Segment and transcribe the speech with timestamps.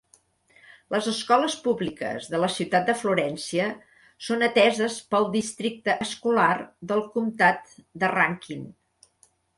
[0.93, 3.67] Les escoles públiques de la ciutat de Florència
[4.29, 6.51] són ateses pel Districte Escolar
[6.93, 8.67] del Comtat de Rankin.